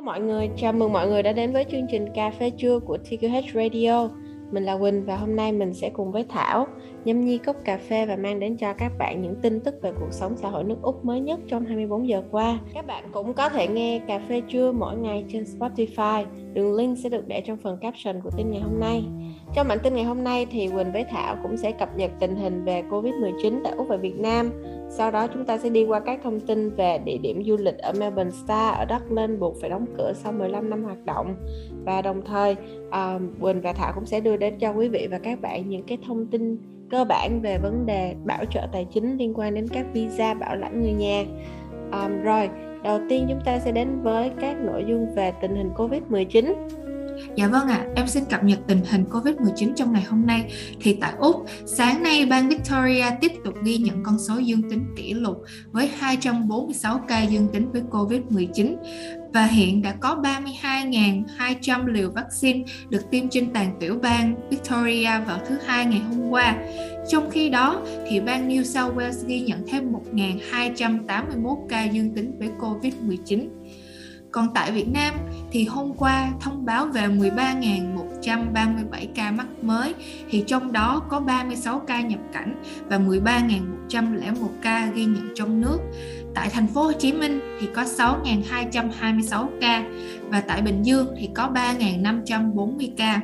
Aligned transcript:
Hello 0.00 0.12
mọi 0.12 0.20
người, 0.20 0.50
chào 0.56 0.72
mừng 0.72 0.92
mọi 0.92 1.08
người 1.08 1.22
đã 1.22 1.32
đến 1.32 1.52
với 1.52 1.64
chương 1.70 1.86
trình 1.90 2.06
Cà 2.14 2.30
phê 2.30 2.50
trưa 2.50 2.78
của 2.78 2.98
TQH 3.04 3.42
Radio. 3.54 4.08
Mình 4.50 4.64
là 4.64 4.78
Quỳnh 4.78 5.04
và 5.04 5.16
hôm 5.16 5.36
nay 5.36 5.52
mình 5.52 5.74
sẽ 5.74 5.90
cùng 5.90 6.12
với 6.12 6.24
Thảo 6.28 6.66
nhâm 7.04 7.20
nhi 7.20 7.38
cốc 7.38 7.56
cà 7.64 7.78
phê 7.88 8.06
và 8.06 8.16
mang 8.16 8.40
đến 8.40 8.56
cho 8.56 8.72
các 8.72 8.92
bạn 8.98 9.22
những 9.22 9.34
tin 9.42 9.60
tức 9.60 9.74
về 9.82 9.92
cuộc 10.00 10.12
sống 10.12 10.36
xã 10.36 10.48
hội 10.48 10.64
nước 10.64 10.76
Úc 10.82 11.04
mới 11.04 11.20
nhất 11.20 11.40
trong 11.48 11.64
24 11.64 12.08
giờ 12.08 12.22
qua. 12.30 12.58
Các 12.74 12.86
bạn 12.86 13.04
cũng 13.12 13.34
có 13.34 13.48
thể 13.48 13.68
nghe 13.68 14.00
cà 14.08 14.20
phê 14.28 14.42
trưa 14.48 14.72
mỗi 14.72 14.96
ngày 14.96 15.24
trên 15.28 15.44
Spotify. 15.44 16.24
Đường 16.52 16.74
link 16.74 16.98
sẽ 16.98 17.08
được 17.08 17.28
để 17.28 17.40
trong 17.40 17.56
phần 17.56 17.78
caption 17.80 18.20
của 18.20 18.30
tin 18.36 18.50
ngày 18.50 18.60
hôm 18.60 18.80
nay. 18.80 19.04
Trong 19.54 19.68
bản 19.68 19.78
tin 19.82 19.94
ngày 19.94 20.04
hôm 20.04 20.24
nay 20.24 20.46
thì 20.50 20.68
Quỳnh 20.68 20.92
với 20.92 21.04
Thảo 21.04 21.36
cũng 21.42 21.56
sẽ 21.56 21.72
cập 21.72 21.96
nhật 21.96 22.10
tình 22.20 22.36
hình 22.36 22.64
về 22.64 22.82
Covid-19 22.90 23.60
tại 23.64 23.72
Úc 23.76 23.88
và 23.88 23.96
Việt 23.96 24.20
Nam. 24.20 24.50
Sau 24.90 25.10
đó 25.10 25.26
chúng 25.26 25.44
ta 25.44 25.58
sẽ 25.58 25.68
đi 25.68 25.84
qua 25.84 26.00
các 26.00 26.20
thông 26.22 26.40
tin 26.40 26.70
về 26.70 26.98
địa 26.98 27.18
điểm 27.18 27.44
du 27.44 27.56
lịch 27.56 27.78
ở 27.78 27.92
Melbourne 27.98 28.30
Star 28.30 28.74
ở 28.74 28.84
Đất 28.84 29.12
Lên 29.12 29.40
buộc 29.40 29.56
phải 29.60 29.70
đóng 29.70 29.86
cửa 29.98 30.12
sau 30.14 30.32
15 30.32 30.70
năm 30.70 30.84
hoạt 30.84 31.04
động 31.04 31.34
và 31.84 32.02
đồng 32.02 32.22
thời 32.24 32.56
uh, 32.88 33.40
Quỳnh 33.40 33.60
và 33.60 33.72
Thảo 33.72 33.92
cũng 33.94 34.06
sẽ 34.06 34.20
đưa 34.20 34.36
đến 34.36 34.58
cho 34.58 34.72
quý 34.72 34.88
vị 34.88 35.08
và 35.10 35.18
các 35.18 35.40
bạn 35.40 35.68
những 35.68 35.82
cái 35.82 35.98
thông 36.06 36.26
tin 36.26 36.58
cơ 36.90 37.04
bản 37.04 37.42
về 37.42 37.58
vấn 37.58 37.86
đề 37.86 38.14
bảo 38.24 38.44
trợ 38.44 38.66
tài 38.72 38.86
chính 38.94 39.16
liên 39.16 39.32
quan 39.34 39.54
đến 39.54 39.68
các 39.68 39.86
visa 39.92 40.34
bảo 40.34 40.56
lãnh 40.56 40.82
người 40.82 40.92
nhà. 40.92 41.24
Um, 41.92 42.22
rồi, 42.22 42.48
đầu 42.84 43.00
tiên 43.08 43.26
chúng 43.28 43.40
ta 43.44 43.58
sẽ 43.58 43.72
đến 43.72 44.02
với 44.02 44.30
các 44.40 44.56
nội 44.60 44.84
dung 44.88 45.14
về 45.14 45.32
tình 45.42 45.56
hình 45.56 45.70
Covid-19. 45.76 46.54
Dạ 47.36 47.48
vâng 47.48 47.68
ạ, 47.68 47.76
à, 47.76 47.86
em 47.96 48.06
xin 48.06 48.24
cập 48.24 48.44
nhật 48.44 48.58
tình 48.66 48.80
hình 48.90 49.04
Covid-19 49.10 49.74
trong 49.74 49.92
ngày 49.92 50.02
hôm 50.02 50.26
nay. 50.26 50.52
Thì 50.80 50.96
tại 51.00 51.12
Úc, 51.18 51.46
sáng 51.66 52.02
nay 52.02 52.26
bang 52.26 52.48
Victoria 52.48 53.04
tiếp 53.20 53.32
tục 53.44 53.54
ghi 53.62 53.76
nhận 53.76 54.02
con 54.02 54.18
số 54.18 54.38
dương 54.38 54.70
tính 54.70 54.84
kỷ 54.96 55.14
lục 55.14 55.36
với 55.72 55.90
246 55.98 57.00
ca 57.08 57.22
dương 57.22 57.48
tính 57.52 57.72
với 57.72 57.82
Covid-19 57.90 58.76
và 59.32 59.46
hiện 59.46 59.82
đã 59.82 59.94
có 60.00 60.16
32.200 60.22 61.86
liều 61.86 62.10
vaccine 62.10 62.64
được 62.88 63.10
tiêm 63.10 63.28
trên 63.28 63.52
toàn 63.52 63.76
tiểu 63.80 63.98
bang 64.02 64.34
Victoria 64.50 65.10
vào 65.26 65.38
thứ 65.48 65.56
hai 65.66 65.86
ngày 65.86 66.00
hôm 66.00 66.30
qua. 66.30 66.56
Trong 67.10 67.30
khi 67.30 67.48
đó, 67.48 67.82
thì 68.08 68.20
bang 68.20 68.48
New 68.48 68.62
South 68.62 68.96
Wales 68.96 69.26
ghi 69.26 69.40
nhận 69.40 69.66
thêm 69.68 69.92
1.281 70.14 71.66
ca 71.68 71.84
dương 71.84 72.14
tính 72.14 72.38
với 72.38 72.50
COVID-19. 72.60 73.48
Còn 74.32 74.48
tại 74.54 74.72
Việt 74.72 74.88
Nam 74.92 75.14
thì 75.50 75.64
hôm 75.64 75.92
qua 75.96 76.32
thông 76.40 76.64
báo 76.64 76.86
về 76.86 77.06
13.137 77.08 79.06
ca 79.14 79.30
mắc 79.30 79.46
mới 79.62 79.94
thì 80.30 80.44
trong 80.46 80.72
đó 80.72 81.02
có 81.08 81.20
36 81.20 81.78
ca 81.78 82.00
nhập 82.00 82.20
cảnh 82.32 82.62
và 82.88 82.98
13.101 82.98 84.34
ca 84.62 84.90
ghi 84.94 85.04
nhận 85.04 85.28
trong 85.34 85.60
nước. 85.60 85.78
Tại 86.34 86.48
thành 86.48 86.66
phố 86.66 86.82
Hồ 86.82 86.92
Chí 86.92 87.12
Minh 87.12 87.40
thì 87.60 87.68
có 87.74 87.82
6.226 87.82 89.48
ca 89.60 89.84
và 90.28 90.40
tại 90.40 90.62
Bình 90.62 90.82
Dương 90.82 91.06
thì 91.18 91.28
có 91.34 91.50
3.540 91.54 92.90
ca. 92.96 93.20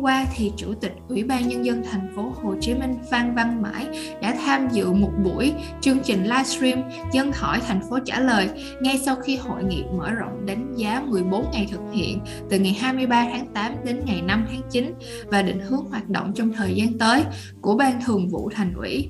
Hôm 0.00 0.04
qua 0.04 0.26
thì 0.34 0.52
Chủ 0.56 0.74
tịch 0.80 0.92
Ủy 1.08 1.24
ban 1.24 1.48
Nhân 1.48 1.64
dân 1.64 1.82
thành 1.90 2.12
phố 2.16 2.32
Hồ 2.42 2.54
Chí 2.60 2.74
Minh 2.74 2.94
Phan 3.10 3.34
Văn 3.34 3.62
Mãi 3.62 3.88
đã 4.22 4.36
tham 4.44 4.68
dự 4.72 4.92
một 4.92 5.10
buổi 5.24 5.52
chương 5.80 5.98
trình 6.04 6.22
livestream 6.22 6.82
dân 7.12 7.32
hỏi 7.34 7.60
thành 7.66 7.80
phố 7.90 7.98
trả 8.04 8.20
lời 8.20 8.48
ngay 8.80 8.98
sau 8.98 9.16
khi 9.16 9.36
hội 9.36 9.64
nghị 9.64 9.84
mở 9.96 10.10
rộng 10.10 10.46
đánh 10.46 10.74
giá 10.76 11.00
14 11.00 11.44
ngày 11.52 11.68
thực 11.70 11.80
hiện 11.92 12.20
từ 12.50 12.58
ngày 12.58 12.72
23 12.72 13.28
tháng 13.32 13.46
8 13.54 13.74
đến 13.84 14.02
ngày 14.06 14.22
5 14.22 14.46
tháng 14.50 14.62
9 14.70 14.94
và 15.26 15.42
định 15.42 15.60
hướng 15.60 15.84
hoạt 15.90 16.08
động 16.08 16.32
trong 16.34 16.52
thời 16.52 16.74
gian 16.74 16.98
tới 16.98 17.24
của 17.60 17.76
Ban 17.76 18.00
Thường 18.04 18.28
vụ 18.28 18.50
Thành 18.54 18.74
ủy. 18.74 19.08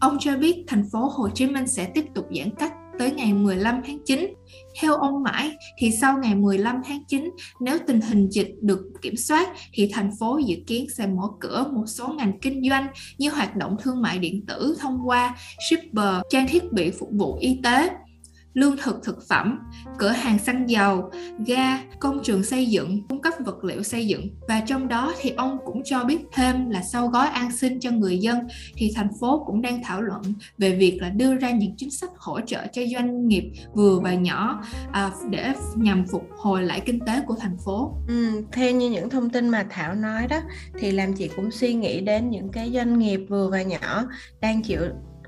Ông 0.00 0.16
cho 0.20 0.36
biết 0.36 0.64
thành 0.66 0.84
phố 0.92 0.98
Hồ 0.98 1.28
Chí 1.28 1.46
Minh 1.46 1.66
sẽ 1.66 1.84
tiếp 1.84 2.04
tục 2.14 2.26
giãn 2.30 2.50
cách 2.58 2.72
tới 2.98 3.10
ngày 3.10 3.32
15 3.32 3.80
tháng 3.86 3.98
9. 4.04 4.34
Theo 4.80 4.94
ông 4.94 5.22
Mãi, 5.22 5.50
thì 5.78 5.90
sau 6.00 6.18
ngày 6.18 6.34
15 6.34 6.82
tháng 6.84 7.04
9, 7.08 7.30
nếu 7.60 7.78
tình 7.86 8.00
hình 8.00 8.28
dịch 8.28 8.54
được 8.60 8.80
kiểm 9.02 9.16
soát, 9.16 9.48
thì 9.72 9.90
thành 9.92 10.10
phố 10.20 10.38
dự 10.46 10.56
kiến 10.66 10.86
sẽ 10.96 11.06
mở 11.06 11.28
cửa 11.40 11.66
một 11.72 11.84
số 11.86 12.08
ngành 12.08 12.40
kinh 12.40 12.70
doanh 12.70 12.86
như 13.18 13.30
hoạt 13.30 13.56
động 13.56 13.76
thương 13.82 14.02
mại 14.02 14.18
điện 14.18 14.46
tử 14.46 14.76
thông 14.80 15.08
qua 15.08 15.36
shipper, 15.70 16.14
trang 16.30 16.46
thiết 16.48 16.72
bị 16.72 16.90
phục 16.90 17.08
vụ 17.12 17.38
y 17.40 17.60
tế, 17.62 17.90
lương 18.56 18.76
thực 18.82 19.04
thực 19.04 19.28
phẩm, 19.28 19.58
cửa 19.98 20.08
hàng 20.08 20.38
xăng 20.38 20.70
dầu, 20.70 21.10
ga, 21.46 21.78
công 22.00 22.22
trường 22.22 22.44
xây 22.44 22.66
dựng, 22.66 23.06
cung 23.08 23.22
cấp 23.22 23.34
vật 23.44 23.64
liệu 23.64 23.82
xây 23.82 24.06
dựng 24.06 24.28
và 24.48 24.60
trong 24.60 24.88
đó 24.88 25.12
thì 25.20 25.30
ông 25.30 25.58
cũng 25.66 25.82
cho 25.84 26.04
biết 26.04 26.18
thêm 26.32 26.70
là 26.70 26.82
sau 26.82 27.08
gói 27.08 27.26
an 27.28 27.52
sinh 27.52 27.80
cho 27.80 27.90
người 27.90 28.18
dân 28.18 28.38
thì 28.74 28.92
thành 28.94 29.08
phố 29.20 29.44
cũng 29.46 29.62
đang 29.62 29.82
thảo 29.82 30.02
luận 30.02 30.22
về 30.58 30.76
việc 30.76 30.98
là 31.02 31.08
đưa 31.08 31.34
ra 31.34 31.50
những 31.50 31.74
chính 31.76 31.90
sách 31.90 32.10
hỗ 32.16 32.40
trợ 32.40 32.66
cho 32.72 32.82
doanh 32.92 33.28
nghiệp 33.28 33.44
vừa 33.74 34.00
và 34.00 34.14
nhỏ 34.14 34.62
à, 34.92 35.10
để 35.30 35.52
nhằm 35.76 36.04
phục 36.06 36.28
hồi 36.38 36.62
lại 36.62 36.82
kinh 36.86 37.00
tế 37.00 37.20
của 37.26 37.34
thành 37.40 37.56
phố. 37.64 37.94
Ừ, 38.08 38.42
theo 38.52 38.70
như 38.70 38.90
những 38.90 39.10
thông 39.10 39.30
tin 39.30 39.48
mà 39.48 39.66
Thảo 39.70 39.94
nói 39.94 40.26
đó 40.26 40.40
thì 40.78 40.90
làm 40.90 41.14
chị 41.14 41.30
cũng 41.36 41.50
suy 41.50 41.74
nghĩ 41.74 42.00
đến 42.00 42.30
những 42.30 42.48
cái 42.52 42.70
doanh 42.74 42.98
nghiệp 42.98 43.20
vừa 43.28 43.50
và 43.50 43.62
nhỏ 43.62 44.04
đang 44.40 44.62
chịu 44.62 44.80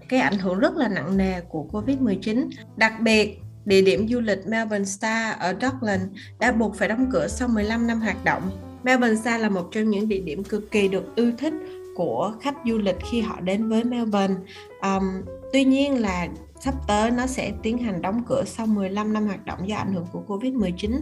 cái 0.08 0.20
ảnh 0.20 0.38
hưởng 0.38 0.58
rất 0.58 0.76
là 0.76 0.88
nặng 0.88 1.16
nề 1.16 1.40
của 1.40 1.66
Covid-19. 1.72 2.48
Đặc 2.76 2.92
biệt, 3.00 3.38
địa 3.64 3.82
điểm 3.82 4.08
du 4.08 4.20
lịch 4.20 4.46
Melbourne 4.46 4.84
Star 4.84 5.38
ở 5.38 5.54
Dockland 5.60 6.02
đã 6.38 6.52
buộc 6.52 6.76
phải 6.76 6.88
đóng 6.88 7.06
cửa 7.12 7.28
sau 7.28 7.48
15 7.48 7.86
năm 7.86 8.00
hoạt 8.00 8.24
động. 8.24 8.50
Melbourne 8.82 9.16
Star 9.16 9.40
là 9.40 9.48
một 9.48 9.68
trong 9.72 9.90
những 9.90 10.08
địa 10.08 10.20
điểm 10.20 10.44
cực 10.44 10.70
kỳ 10.70 10.88
được 10.88 11.16
yêu 11.16 11.32
thích 11.38 11.52
của 11.96 12.32
khách 12.40 12.54
du 12.66 12.78
lịch 12.78 12.96
khi 13.10 13.20
họ 13.20 13.40
đến 13.40 13.68
với 13.68 13.84
Melbourne. 13.84 14.34
Um, 14.82 15.22
tuy 15.52 15.64
nhiên 15.64 16.00
là 16.00 16.28
sắp 16.60 16.74
tới 16.88 17.10
nó 17.10 17.26
sẽ 17.26 17.52
tiến 17.62 17.78
hành 17.78 18.02
đóng 18.02 18.22
cửa 18.28 18.44
sau 18.46 18.66
15 18.66 19.12
năm 19.12 19.26
hoạt 19.26 19.46
động 19.46 19.68
do 19.68 19.76
ảnh 19.76 19.92
hưởng 19.92 20.06
của 20.12 20.22
Covid-19 20.28 21.00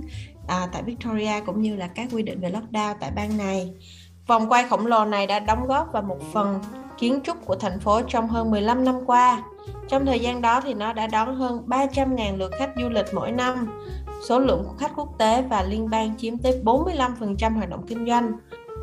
à, 0.48 0.68
tại 0.72 0.82
Victoria 0.82 1.40
cũng 1.46 1.62
như 1.62 1.76
là 1.76 1.86
các 1.86 2.08
quy 2.12 2.22
định 2.22 2.40
về 2.40 2.50
lockdown 2.50 2.94
tại 3.00 3.10
bang 3.16 3.36
này. 3.36 3.74
Vòng 4.26 4.52
quay 4.52 4.64
khổng 4.68 4.86
lồ 4.86 5.04
này 5.04 5.26
đã 5.26 5.40
đóng 5.40 5.66
góp 5.66 5.92
vào 5.92 6.02
một 6.02 6.18
phần 6.32 6.60
kiến 6.98 7.20
trúc 7.24 7.46
của 7.46 7.54
thành 7.54 7.80
phố 7.80 8.00
trong 8.08 8.28
hơn 8.28 8.50
15 8.50 8.84
năm 8.84 8.94
qua. 9.06 9.42
Trong 9.88 10.06
thời 10.06 10.20
gian 10.20 10.42
đó 10.42 10.60
thì 10.60 10.74
nó 10.74 10.92
đã 10.92 11.06
đón 11.06 11.36
hơn 11.36 11.62
300.000 11.66 12.36
lượt 12.36 12.52
khách 12.58 12.70
du 12.76 12.88
lịch 12.88 13.06
mỗi 13.14 13.32
năm. 13.32 13.68
Số 14.28 14.38
lượng 14.38 14.64
của 14.64 14.74
khách 14.78 14.92
quốc 14.96 15.08
tế 15.18 15.42
và 15.42 15.62
liên 15.62 15.90
bang 15.90 16.14
chiếm 16.18 16.38
tới 16.38 16.60
45% 16.64 17.54
hoạt 17.54 17.70
động 17.70 17.86
kinh 17.86 18.06
doanh. 18.06 18.32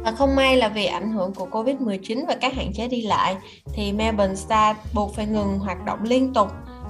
Và 0.04 0.12
không 0.12 0.36
may 0.36 0.58
là 0.58 0.68
vì 0.68 0.86
ảnh 0.86 1.12
hưởng 1.12 1.34
của 1.34 1.48
Covid-19 1.52 2.26
và 2.28 2.36
các 2.36 2.54
hạn 2.54 2.74
chế 2.74 2.88
đi 2.88 3.02
lại, 3.02 3.36
thì 3.74 3.94
Melbourne 3.94 4.36
Star 4.36 4.76
buộc 4.94 5.16
phải 5.16 5.26
ngừng 5.26 5.60
hoạt 5.60 5.86
động 5.86 6.04
liên 6.04 6.34
tục. 6.34 6.48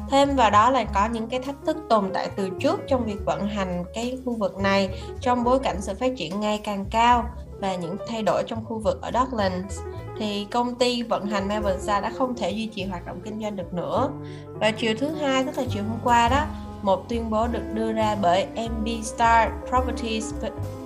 Thêm 0.09 0.35
vào 0.35 0.49
đó 0.51 0.69
là 0.69 0.83
có 0.83 1.05
những 1.05 1.29
cái 1.29 1.39
thách 1.39 1.55
thức 1.65 1.77
tồn 1.89 2.09
tại 2.13 2.29
từ 2.35 2.49
trước 2.59 2.79
trong 2.87 3.05
việc 3.05 3.17
vận 3.25 3.47
hành 3.47 3.83
cái 3.93 4.17
khu 4.25 4.35
vực 4.39 4.57
này 4.57 4.89
trong 5.21 5.43
bối 5.43 5.59
cảnh 5.59 5.81
sự 5.81 5.93
phát 5.99 6.11
triển 6.17 6.39
ngày 6.39 6.59
càng 6.63 6.85
cao 6.91 7.25
và 7.63 7.75
những 7.75 7.97
thay 8.07 8.23
đổi 8.23 8.43
trong 8.47 8.65
khu 8.65 8.79
vực 8.79 9.01
ở 9.01 9.11
Docklands 9.13 9.79
thì 10.19 10.47
công 10.51 10.75
ty 10.75 11.03
vận 11.03 11.25
hành 11.25 11.47
Mavensa 11.47 12.01
đã 12.01 12.11
không 12.17 12.35
thể 12.35 12.51
duy 12.51 12.65
trì 12.67 12.83
hoạt 12.83 13.05
động 13.05 13.19
kinh 13.23 13.41
doanh 13.41 13.55
được 13.55 13.73
nữa. 13.73 14.09
Và 14.45 14.71
chiều 14.71 14.93
thứ 14.99 15.09
hai 15.09 15.43
tức 15.43 15.57
là 15.57 15.63
chiều 15.69 15.83
hôm 15.83 15.99
qua 16.03 16.29
đó, 16.29 16.45
một 16.81 17.09
tuyên 17.09 17.29
bố 17.29 17.47
được 17.47 17.63
đưa 17.73 17.93
ra 17.93 18.15
bởi 18.21 18.45
MB 18.45 18.87
Star 19.03 19.49
Properties 19.69 20.33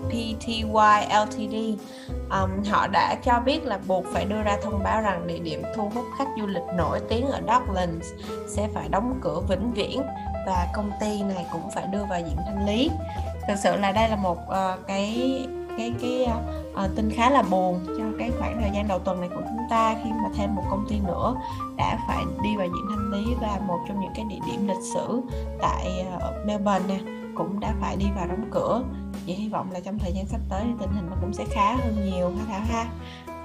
Pty 0.10 0.64
Ltd. 0.64 1.56
Um, 2.32 2.64
họ 2.70 2.88
đã 2.88 3.16
cho 3.24 3.40
biết 3.46 3.66
là 3.66 3.80
buộc 3.88 4.06
phải 4.14 4.26
đưa 4.26 4.42
ra 4.44 4.58
thông 4.64 4.84
báo 4.84 5.02
rằng 5.02 5.28
địa 5.28 5.40
điểm 5.40 5.62
thu 5.76 5.92
hút 5.96 6.06
khách 6.18 6.28
du 6.40 6.48
lịch 6.48 6.64
nổi 6.76 7.00
tiếng 7.10 7.28
ở 7.28 7.42
Docklands 7.48 8.08
sẽ 8.48 8.68
phải 8.74 8.90
đóng 8.90 9.20
cửa 9.22 9.42
vĩnh 9.50 9.74
viễn 9.74 10.02
và 10.48 10.68
công 10.76 10.92
ty 11.02 11.22
này 11.22 11.46
cũng 11.52 11.72
phải 11.76 11.88
đưa 11.88 12.06
vào 12.10 12.20
diện 12.20 12.38
thanh 12.46 12.66
lý. 12.68 12.90
Thực 13.48 13.56
sự 13.64 13.76
là 13.76 13.92
đây 13.92 14.10
là 14.10 14.16
một 14.16 14.38
uh, 14.38 14.88
cái 14.88 15.42
cái 15.78 15.94
cái 16.02 16.28
uh, 16.86 16.96
tin 16.96 17.10
khá 17.10 17.30
là 17.30 17.42
buồn 17.42 17.80
cho 17.98 18.04
cái 18.20 18.32
khoảng 18.40 18.62
thời 18.62 18.70
gian 18.74 18.88
đầu 18.88 19.00
tuần 19.00 19.20
này 19.20 19.30
của 19.30 19.42
chúng 19.42 19.68
ta 19.70 19.96
khi 20.04 20.10
mà 20.10 20.30
thêm 20.36 20.56
một 20.56 20.64
công 20.70 20.86
ty 20.90 21.00
nữa 21.00 21.36
đã 21.78 22.00
phải 22.08 22.24
đi 22.44 22.50
vào 22.58 22.68
diện 22.68 22.86
thanh 22.90 23.12
lý 23.12 23.34
và 23.42 23.60
một 23.68 23.80
trong 23.88 24.00
những 24.00 24.12
cái 24.16 24.26
địa 24.30 24.40
điểm 24.52 24.68
lịch 24.68 24.84
sử 24.94 25.22
tại 25.62 26.06
uh, 26.16 26.46
Melbourne 26.48 26.88
nè 26.88 27.00
cũng 27.38 27.60
đã 27.60 27.74
phải 27.82 27.96
đi 27.96 28.06
vào 28.16 28.28
đóng 28.28 28.50
cửa. 28.52 28.84
Chị 29.26 29.34
hy 29.34 29.50
vọng 29.50 29.72
là 29.72 29.80
trong 29.80 30.00
thời 30.00 30.12
gian 30.12 30.26
sắp 30.26 30.42
tới 30.50 30.62
thì 30.64 30.74
tình 30.80 30.90
hình 30.90 31.10
nó 31.10 31.16
cũng 31.22 31.34
sẽ 31.34 31.46
khá 31.50 31.76
hơn 31.76 31.96
nhiều 32.06 32.30
ha 32.30 32.46
Thảo 32.50 32.62
ha. 32.70 32.86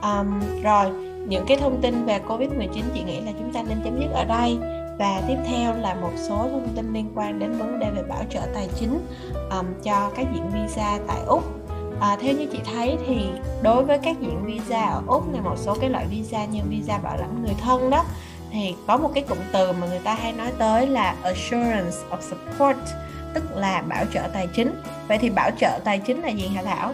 Um, 0.02 0.40
rồi 0.62 0.90
những 1.28 1.44
cái 1.46 1.56
thông 1.56 1.80
tin 1.80 2.04
về 2.04 2.20
Covid-19 2.28 2.82
chị 2.94 3.02
nghĩ 3.02 3.20
là 3.20 3.32
chúng 3.38 3.52
ta 3.52 3.62
nên 3.62 3.78
chấm 3.84 4.00
dứt 4.00 4.10
ở 4.12 4.24
đây. 4.24 4.58
Và 4.98 5.22
tiếp 5.28 5.36
theo 5.46 5.74
là 5.74 5.94
một 5.94 6.12
số 6.16 6.36
thông 6.36 6.68
tin 6.76 6.92
liên 6.92 7.12
quan 7.14 7.38
đến 7.38 7.52
vấn 7.52 7.78
đề 7.78 7.90
về 7.90 8.02
bảo 8.02 8.22
trợ 8.30 8.40
tài 8.54 8.68
chính 8.74 9.06
um, 9.50 9.66
cho 9.82 10.10
các 10.16 10.26
diện 10.34 10.50
visa 10.54 10.98
tại 11.08 11.20
Úc 11.26 11.61
à, 12.02 12.16
theo 12.20 12.34
như 12.34 12.46
chị 12.52 12.58
thấy 12.72 12.96
thì 13.06 13.26
đối 13.62 13.84
với 13.84 13.99
các 13.99 14.20
diện 14.20 14.44
visa 14.44 14.82
ở 14.82 15.02
úc 15.06 15.32
này 15.32 15.43
một 15.43 15.56
số 15.56 15.76
cái 15.81 15.90
loại 15.90 16.06
visa 16.06 16.44
như 16.44 16.60
visa 16.69 16.99
bảo 16.99 17.16
lãnh 17.16 17.44
người 17.44 17.54
thân 17.60 17.90
đó 17.90 18.04
thì 18.52 18.75
có 18.87 18.96
một 18.96 19.10
cái 19.14 19.25
cụm 19.28 19.38
từ 19.52 19.72
mà 19.72 19.87
người 19.87 19.99
ta 19.99 20.14
hay 20.14 20.32
nói 20.32 20.52
tới 20.58 20.87
là 20.87 21.14
assurance 21.22 21.96
of 22.10 22.20
support 22.20 22.78
tức 23.34 23.44
là 23.56 23.82
bảo 23.82 24.04
trợ 24.14 24.20
tài 24.32 24.46
chính. 24.46 24.70
Vậy 25.08 25.19
thì 25.19 25.31
bảo 25.31 25.50
trợ 25.60 25.78
tài 25.84 25.99
chính 25.99 26.22
là 26.22 26.28
gì 26.28 26.49
hả 26.49 26.62
thảo? 26.62 26.93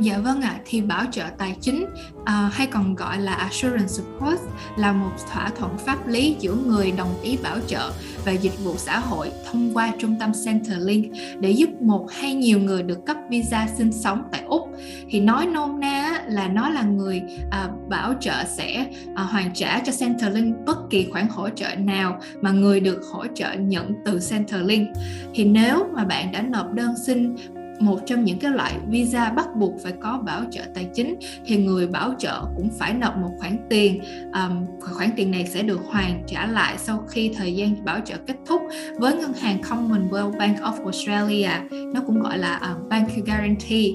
Dạ 0.00 0.18
vâng 0.18 0.40
ạ, 0.40 0.50
à, 0.50 0.60
thì 0.64 0.80
bảo 0.80 1.04
trợ 1.10 1.24
tài 1.38 1.56
chính 1.60 1.86
à, 2.24 2.50
hay 2.52 2.66
còn 2.66 2.94
gọi 2.94 3.20
là 3.20 3.32
assurance 3.32 3.86
support 3.86 4.40
là 4.76 4.92
một 4.92 5.10
thỏa 5.32 5.50
thuận 5.58 5.78
pháp 5.78 6.06
lý 6.06 6.36
giữa 6.40 6.54
người 6.54 6.92
đồng 6.92 7.20
ý 7.22 7.38
bảo 7.42 7.58
trợ 7.66 7.92
và 8.24 8.32
dịch 8.32 8.64
vụ 8.64 8.74
xã 8.76 8.98
hội 8.98 9.30
thông 9.50 9.74
qua 9.74 9.92
trung 9.98 10.16
tâm 10.20 10.32
Centrelink 10.44 11.14
để 11.40 11.50
giúp 11.50 11.70
một 11.80 12.06
hay 12.10 12.34
nhiều 12.34 12.58
người 12.58 12.82
được 12.82 13.06
cấp 13.06 13.16
visa 13.30 13.68
sinh 13.78 13.92
sống 13.92 14.22
tại 14.32 14.42
Úc. 14.46 14.62
Thì 15.08 15.20
nói 15.20 15.46
nôm 15.46 15.80
na 15.80 16.22
là 16.26 16.48
nó 16.48 16.68
là 16.68 16.82
người 16.82 17.22
à, 17.50 17.68
bảo 17.88 18.14
trợ 18.20 18.44
sẽ 18.56 18.86
à, 19.14 19.22
hoàn 19.22 19.54
trả 19.54 19.80
cho 19.80 19.92
Centrelink 20.00 20.56
bất 20.66 20.78
kỳ 20.90 21.08
khoản 21.12 21.26
hỗ 21.28 21.48
trợ 21.48 21.74
nào 21.76 22.20
mà 22.40 22.50
người 22.50 22.80
được 22.80 23.00
hỗ 23.12 23.26
trợ 23.34 23.52
nhận 23.52 23.92
từ 24.04 24.20
Centrelink. 24.30 24.88
Thì 25.34 25.44
nếu 25.44 25.86
mà 25.94 26.04
bạn 26.04 26.32
đã 26.32 26.42
nộp 26.42 26.72
đơn 26.72 26.94
xin 27.06 27.36
một 27.84 28.00
trong 28.06 28.24
những 28.24 28.38
cái 28.38 28.50
loại 28.50 28.74
visa 28.88 29.30
bắt 29.30 29.48
buộc 29.56 29.74
phải 29.82 29.92
có 30.00 30.18
bảo 30.26 30.42
trợ 30.50 30.62
tài 30.74 30.88
chính 30.94 31.18
thì 31.46 31.56
người 31.56 31.86
bảo 31.86 32.14
trợ 32.18 32.42
cũng 32.56 32.70
phải 32.78 32.94
nộp 32.94 33.16
một 33.16 33.30
khoản 33.38 33.56
tiền. 33.70 34.00
Um, 34.32 34.66
khoản 34.80 35.10
tiền 35.16 35.30
này 35.30 35.46
sẽ 35.46 35.62
được 35.62 35.80
hoàn 35.86 36.22
trả 36.26 36.46
lại 36.46 36.78
sau 36.78 37.04
khi 37.08 37.30
thời 37.36 37.54
gian 37.54 37.84
bảo 37.84 38.00
trợ 38.04 38.16
kết 38.26 38.36
thúc 38.46 38.62
với 38.98 39.16
ngân 39.16 39.32
hàng 39.32 39.60
Commonwealth 39.60 40.38
Bank 40.38 40.58
of 40.58 40.84
Australia. 40.84 41.50
Nó 41.94 42.00
cũng 42.06 42.20
gọi 42.20 42.38
là 42.38 42.60
uh, 42.72 42.88
bank 42.88 43.08
guarantee 43.26 43.88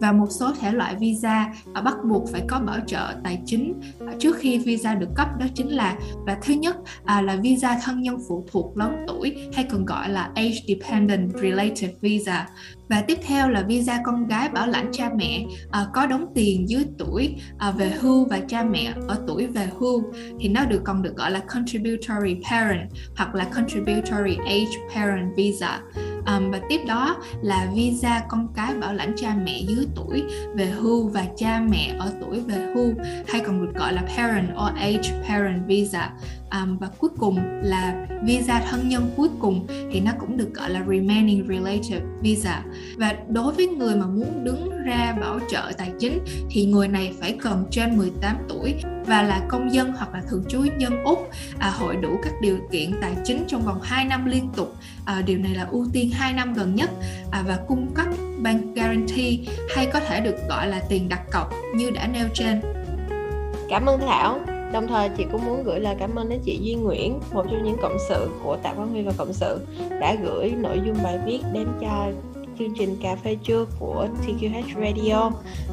và 0.00 0.12
một 0.12 0.26
số 0.30 0.52
thể 0.60 0.72
loại 0.72 0.96
visa 0.96 1.52
bắt 1.84 1.94
buộc 2.04 2.28
phải 2.32 2.42
có 2.48 2.60
bảo 2.60 2.78
trợ 2.86 3.14
tài 3.24 3.40
chính. 3.46 3.80
Trước 4.18 4.36
khi 4.36 4.58
visa 4.58 4.94
được 4.94 5.08
cấp 5.14 5.28
đó 5.38 5.46
chính 5.54 5.68
là 5.68 5.96
và 6.26 6.38
thứ 6.42 6.54
nhất 6.54 6.76
à, 7.04 7.22
là 7.22 7.36
visa 7.36 7.80
thân 7.84 8.02
nhân 8.02 8.18
phụ 8.28 8.46
thuộc 8.52 8.76
lớn 8.76 9.04
tuổi 9.08 9.36
hay 9.54 9.66
còn 9.70 9.84
gọi 9.84 10.08
là 10.08 10.30
age 10.34 10.60
dependent 10.68 11.32
related 11.42 11.90
visa. 12.00 12.48
Và 12.88 13.00
tiếp 13.00 13.18
theo 13.22 13.48
là 13.48 13.62
visa 13.62 14.00
con 14.04 14.26
gái 14.26 14.48
bảo 14.48 14.66
lãnh 14.66 14.88
cha 14.92 15.10
mẹ 15.16 15.44
à, 15.70 15.86
có 15.94 16.06
đóng 16.06 16.26
tiền 16.34 16.68
dưới 16.68 16.84
tuổi 16.98 17.34
à, 17.58 17.70
về 17.70 17.90
hưu 18.00 18.24
và 18.30 18.40
cha 18.48 18.64
mẹ 18.64 18.92
ở 19.08 19.24
tuổi 19.26 19.46
về 19.46 19.68
hưu. 19.78 20.02
Thì 20.40 20.48
nó 20.48 20.64
được 20.64 20.80
còn 20.84 21.02
được 21.02 21.16
gọi 21.16 21.30
là 21.30 21.38
contributory 21.38 22.36
parent 22.50 22.90
hoặc 23.16 23.34
là 23.34 23.44
contributory 23.44 24.36
age 24.46 24.94
parent 24.94 25.36
visa 25.36 25.80
um, 26.28 26.50
và 26.50 26.60
tiếp 26.68 26.80
đó 26.86 27.16
là 27.42 27.68
visa 27.74 28.22
con 28.28 28.48
cái 28.56 28.74
bảo 28.74 28.94
lãnh 28.94 29.12
cha 29.16 29.36
mẹ 29.44 29.60
dưới 29.68 29.86
tuổi 29.96 30.22
về 30.54 30.66
hưu 30.66 31.08
và 31.08 31.26
cha 31.36 31.60
mẹ 31.70 31.94
ở 31.98 32.12
tuổi 32.20 32.40
về 32.40 32.72
hưu 32.74 32.92
hay 33.28 33.40
còn 33.40 33.66
được 33.66 33.72
gọi 33.74 33.92
là 33.92 34.02
parent 34.16 34.48
or 34.52 34.76
age 34.76 35.22
parent 35.28 35.66
visa. 35.66 36.10
Um, 36.62 36.78
và 36.78 36.88
cuối 36.98 37.10
cùng 37.18 37.38
là 37.62 38.06
visa 38.22 38.60
thân 38.70 38.88
nhân 38.88 39.10
cuối 39.16 39.28
cùng 39.38 39.66
thì 39.92 40.00
nó 40.00 40.12
cũng 40.20 40.36
được 40.36 40.54
gọi 40.54 40.70
là 40.70 40.80
remaining 40.80 41.46
relative 41.48 42.00
visa. 42.22 42.62
Và 42.96 43.14
đối 43.28 43.52
với 43.52 43.66
người 43.66 43.96
mà 43.96 44.06
muốn 44.06 44.44
đứng 44.44 44.70
ra 44.84 45.16
bảo 45.20 45.38
trợ 45.50 45.72
tài 45.78 45.92
chính 45.98 46.18
thì 46.50 46.66
người 46.66 46.88
này 46.88 47.12
phải 47.20 47.38
cần 47.42 47.64
trên 47.70 47.96
18 47.96 48.36
tuổi 48.48 48.74
và 49.08 49.22
là 49.22 49.42
công 49.48 49.74
dân 49.74 49.92
hoặc 49.92 50.14
là 50.14 50.22
thường 50.28 50.44
trú 50.48 50.58
nhân 50.76 51.04
Úc 51.04 51.30
à, 51.58 51.70
hội 51.70 51.96
đủ 51.96 52.20
các 52.22 52.32
điều 52.40 52.58
kiện 52.72 52.92
tài 53.00 53.12
chính 53.24 53.44
trong 53.48 53.62
vòng 53.62 53.80
2 53.82 54.04
năm 54.04 54.26
liên 54.26 54.48
tục. 54.56 54.74
À, 55.04 55.22
điều 55.26 55.38
này 55.38 55.54
là 55.54 55.66
ưu 55.70 55.86
tiên 55.92 56.10
2 56.10 56.32
năm 56.32 56.54
gần 56.54 56.74
nhất 56.74 56.90
à, 57.30 57.44
và 57.46 57.58
cung 57.68 57.94
cấp 57.94 58.06
bank 58.38 58.74
guarantee 58.74 59.36
hay 59.76 59.86
có 59.92 60.00
thể 60.00 60.20
được 60.20 60.36
gọi 60.48 60.66
là 60.66 60.82
tiền 60.88 61.08
đặt 61.08 61.20
cọc 61.32 61.52
như 61.74 61.90
đã 61.90 62.06
nêu 62.06 62.28
trên. 62.34 62.60
Cảm 63.68 63.86
ơn 63.86 64.00
Thảo. 64.00 64.40
Đồng 64.72 64.86
thời 64.86 65.08
chị 65.08 65.26
cũng 65.32 65.46
muốn 65.46 65.64
gửi 65.64 65.80
lời 65.80 65.96
cảm 65.98 66.14
ơn 66.14 66.28
đến 66.28 66.40
chị 66.44 66.58
Duy 66.62 66.74
Nguyễn, 66.74 67.20
một 67.32 67.46
trong 67.50 67.64
những 67.64 67.76
cộng 67.82 67.96
sự 68.08 68.28
của 68.42 68.56
Tạ 68.56 68.72
Quang 68.72 68.88
Huy 68.88 69.02
và 69.02 69.12
Cộng 69.16 69.32
sự 69.32 69.60
đã 70.00 70.16
gửi 70.22 70.50
nội 70.50 70.80
dung 70.86 70.96
bài 71.02 71.18
viết 71.26 71.40
đến 71.52 71.68
cho 71.80 72.10
chương 72.58 72.74
trình 72.78 72.96
cà 73.02 73.16
phê 73.16 73.36
trưa 73.44 73.66
của 73.78 74.08
TQH 74.26 74.80
Radio. 74.82 75.30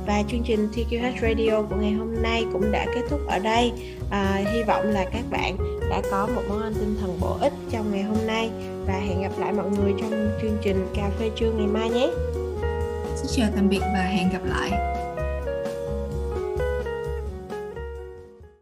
Và 0.07 0.23
chương 0.27 0.43
trình 0.43 0.69
TQH 0.73 1.21
Radio 1.21 1.61
của 1.61 1.75
ngày 1.75 1.91
hôm 1.91 2.21
nay 2.21 2.45
cũng 2.53 2.71
đã 2.71 2.85
kết 2.95 3.01
thúc 3.09 3.19
ở 3.27 3.39
đây. 3.39 3.71
À, 4.09 4.43
hy 4.53 4.63
vọng 4.63 4.85
là 4.85 5.05
các 5.13 5.23
bạn 5.31 5.57
đã 5.89 6.01
có 6.11 6.27
một 6.35 6.41
món 6.49 6.61
ăn 6.61 6.73
tinh 6.73 6.95
thần 7.01 7.17
bổ 7.21 7.37
ích 7.41 7.53
trong 7.71 7.91
ngày 7.91 8.03
hôm 8.03 8.27
nay. 8.27 8.49
Và 8.87 8.93
hẹn 8.93 9.21
gặp 9.21 9.31
lại 9.39 9.53
mọi 9.53 9.69
người 9.69 9.93
trong 10.01 10.29
chương 10.41 10.57
trình 10.63 10.87
cà 10.95 11.09
phê 11.19 11.29
trưa 11.35 11.51
ngày 11.51 11.67
mai 11.67 11.89
nhé. 11.89 12.09
Xin 13.15 13.27
chào 13.31 13.49
tạm 13.55 13.69
biệt 13.69 13.81
và 13.81 14.01
hẹn 14.01 14.29
gặp 14.29 14.41
lại. 14.45 14.71